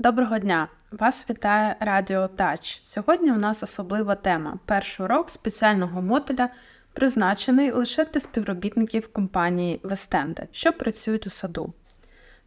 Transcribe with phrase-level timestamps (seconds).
[0.00, 0.68] Доброго дня!
[0.92, 2.80] Вас вітає Радіо Тач.
[2.84, 4.58] Сьогодні у нас особлива тема.
[4.64, 6.48] Перший урок спеціального модуля
[6.92, 11.72] призначений лише для співробітників компанії Вестенде, що працюють у саду.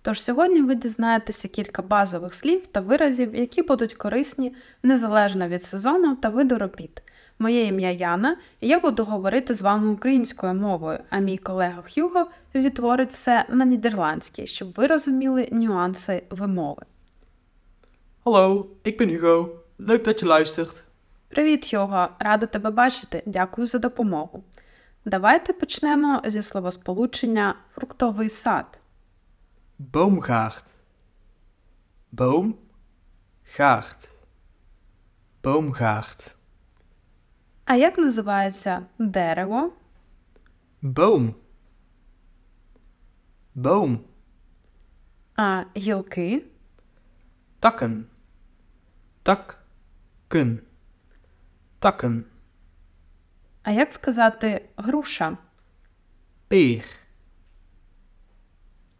[0.01, 6.15] Тож сьогодні ви дізнаєтеся кілька базових слів та виразів, які будуть корисні незалежно від сезону
[6.15, 7.04] та виду робіт.
[7.39, 12.27] Моє ім'я Яна, і я буду говорити з вами українською мовою, а мій колега Х'юго
[12.55, 16.83] відтворить все на нідерландській, щоб ви розуміли нюанси вимови.
[18.24, 19.64] Hallo, ik ben Hugo.
[19.75, 20.88] Leuk dat je luistert.
[21.28, 22.10] Привіт, Хьюго!
[22.20, 23.24] Рада тебе бачити.
[23.25, 24.44] Дякую за допомогу.
[25.06, 28.80] Давайте почнемо зі словосполучення фруктовий сад.
[29.92, 30.64] Boomgaard.
[32.14, 32.53] Boom.
[33.58, 34.09] Gaard.
[35.44, 36.36] Boomgaard.
[37.66, 39.73] А як називається дерево?
[40.83, 41.33] Boom.
[43.56, 44.00] Boom.
[45.36, 46.44] А гілки?
[47.61, 48.05] Takken.
[49.23, 50.59] Takken.
[51.79, 52.23] Takken.
[53.63, 55.37] А як сказати груша?
[56.49, 56.83] Peer.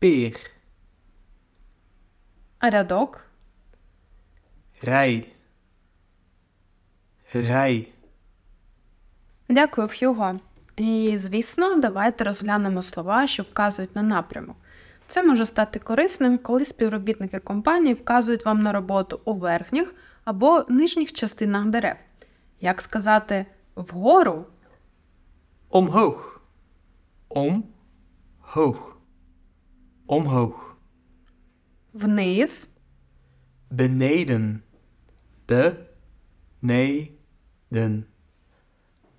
[0.02, 0.50] Peer.
[2.60, 3.26] А рядок?
[4.84, 5.28] Rij.
[7.34, 7.88] Rij.
[9.50, 10.40] Дякую, Хьюго.
[10.78, 14.58] І, звісно, давайте розглянемо слова, що вказують на напрямок.
[15.12, 21.14] Це може стати корисним, коли співробітники компанії вказують вам на роботу у верхніх або нижніх
[21.14, 21.96] частинах дерев.
[22.62, 23.46] Як сказати
[23.76, 24.46] вгору
[25.70, 26.18] Omhoog.
[27.30, 28.78] Omhoog.
[30.08, 30.54] Omhoog.
[31.94, 32.70] вниз,
[33.72, 34.60] Beneden.
[35.48, 38.04] Beneden.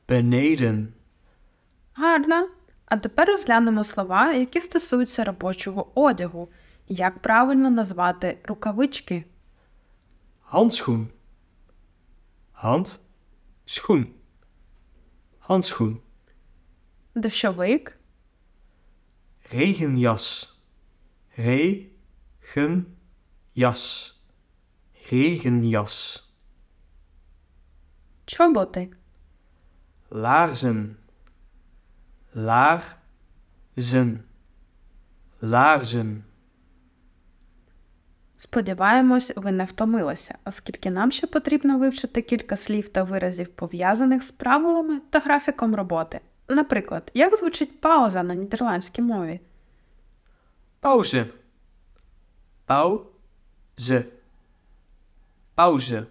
[0.08, 0.86] Beneden.
[1.94, 2.48] гарно.
[2.92, 6.48] А тепер розглянемо слова, які стосуються робочого одягу.
[6.88, 9.24] Як правильно назвати рукавички?
[10.50, 11.06] Handschoen.
[12.62, 14.06] Handschoen.
[15.48, 15.97] Handschoen.
[17.14, 17.98] Дощовик,
[19.52, 20.54] Regenjas.
[21.38, 22.84] Regenjas.
[25.12, 26.22] Regenjas.
[28.26, 28.91] чоботи,
[30.10, 31.01] Laarzen.
[32.37, 34.19] Laarzen.
[35.43, 36.22] Laarzen.
[38.38, 44.31] Сподіваємось, ви не втомилися, оскільки нам ще потрібно вивчити кілька слів та виразів, пов'язаних з
[44.31, 46.20] правилами та графіком роботи.
[46.48, 49.41] Наприклад, як звучить пауза на нідерландській мові?
[50.82, 51.26] Pauze.
[52.66, 54.04] Pauze.
[55.56, 56.06] Pauze.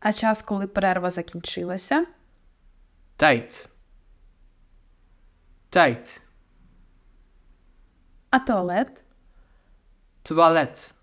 [0.00, 2.06] А час, коли перерва закінчилася?
[3.16, 3.71] Tijd.
[5.72, 6.20] Tijd.
[8.30, 9.02] А туалет?
[10.22, 10.94] Toilet.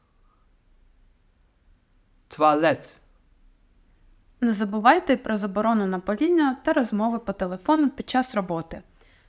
[2.29, 2.99] Toilet.
[4.41, 8.81] Не забувайте про заборону на паління та розмови по телефону під час роботи.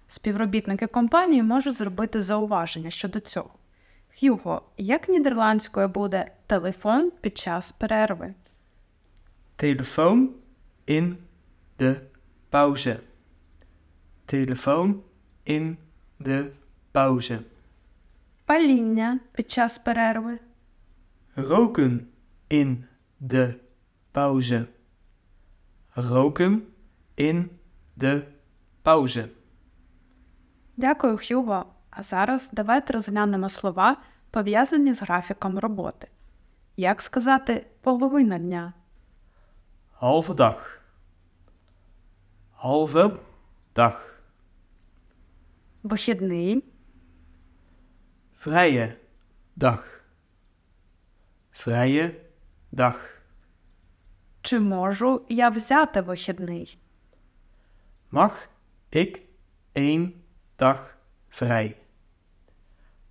[0.07, 3.51] Співробітники компанії можуть зробити зауваження щодо цього.
[4.19, 8.35] Х'юго, як нідерландською буде телефон під час перерви?
[9.59, 10.29] Telefoon
[10.89, 11.17] in
[11.79, 12.01] de
[12.51, 12.99] pauze.
[14.27, 14.95] Telefoon
[15.51, 15.77] in
[16.21, 16.51] de
[16.93, 17.39] pauze.
[18.45, 20.39] Паління під час перерви.
[21.37, 21.99] Roken
[22.51, 22.77] in
[23.21, 23.55] de
[24.13, 24.67] pauze.
[25.97, 26.61] Roken
[27.19, 27.49] in
[27.97, 28.23] de
[28.83, 29.29] pauze.
[30.77, 31.65] Дякую, Хьюго.
[31.91, 33.97] А зараз давайте розглянемо слова,
[34.31, 36.09] пов'язані з графіком роботи.
[36.77, 38.73] Як сказати половина дня?
[40.01, 40.81] Halve dag.
[42.63, 43.17] Halve
[43.75, 44.10] dag.
[45.84, 46.64] Вихідний,
[48.46, 48.98] Vrije
[49.56, 50.02] dag.
[51.66, 52.22] Vrije
[52.72, 52.96] dag.
[54.42, 56.78] чи можу я взяти вихідний?
[58.12, 58.50] Mag
[58.92, 59.22] ik
[59.76, 60.14] één
[60.58, 60.98] dag
[61.40, 61.78] vrij?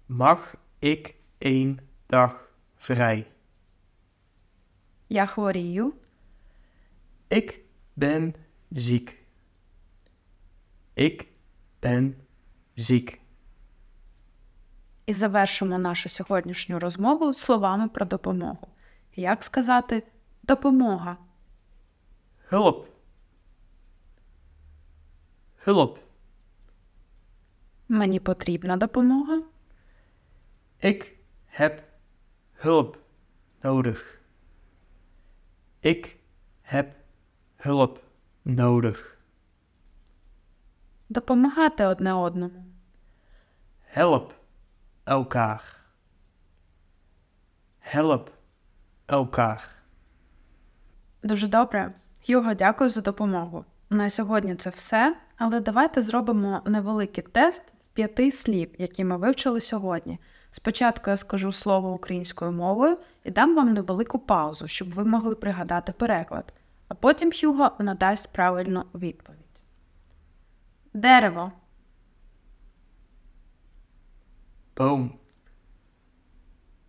[0.09, 3.27] Mag ik één dag vrij?
[5.09, 5.93] Я хворію,
[7.29, 7.61] Ik
[7.95, 8.35] ben
[8.71, 9.19] ziek.
[10.95, 11.27] Ik
[11.81, 12.17] ben
[12.80, 13.20] ziek.
[15.10, 18.68] і завершимо нашу сьогоднішню розмову словами про допомогу.
[19.16, 20.04] Як сказати
[20.44, 21.18] допомога?
[22.52, 22.86] Hulp.
[25.66, 25.98] Hulp.
[27.88, 29.42] Мені потрібна допомога.
[30.84, 31.06] Ik
[31.60, 31.82] heb
[32.64, 32.96] hulp
[33.64, 34.20] nodig.
[35.82, 36.16] Ik
[36.62, 36.96] heb
[37.64, 37.98] hulp
[38.44, 39.19] nodig.
[41.10, 42.66] Допомагати одне одному.
[43.98, 44.30] Help
[45.06, 45.60] elkaar.
[47.96, 48.28] Help
[49.08, 49.60] elkaar.
[51.24, 51.94] Дуже добре.
[52.28, 53.66] Хьюго, дякую за допомогу.
[53.90, 59.62] На сьогодні це все, але давайте зробимо невеликий тест з п'яти слів, які ми вивчили
[59.62, 60.20] сьогодні.
[60.52, 65.92] Спочатку я скажу слово українською мовою і дам вам невелику паузу, щоб ви могли пригадати
[65.92, 66.54] переклад,
[66.88, 69.49] а потім Хьюго надасть правильну відповідь.
[70.94, 71.52] Дерево,
[74.76, 75.20] Boom.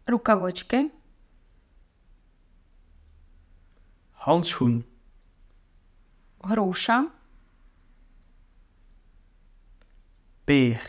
[0.07, 0.91] рукавички,
[4.27, 4.85] Handschoen.
[6.43, 7.11] груша,
[10.47, 10.81] Peer.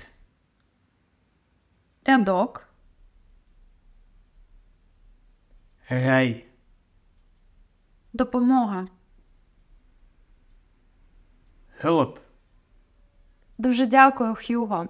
[2.05, 2.67] рядок,
[5.89, 6.45] Rij.
[8.13, 8.87] допомога.
[11.81, 12.19] Hulp.
[13.61, 14.87] Дуже дякую, Хьюго.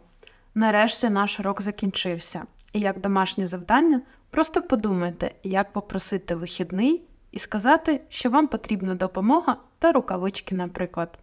[0.55, 2.43] Нарешті наш урок закінчився.
[2.73, 7.01] І як домашнє завдання, просто подумайте, як попросити вихідний
[7.31, 11.17] і сказати, що вам потрібна допомога та рукавички, наприклад.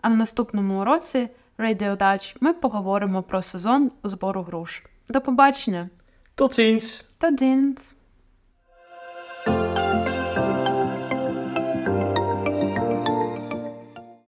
[0.00, 1.28] А в наступному уроці
[1.58, 4.82] Radio Dutch ми поговоримо про сезон збору груш.
[5.08, 5.90] До побачення!
[6.36, 7.04] Tot ziens.
[7.18, 7.93] Та дінц!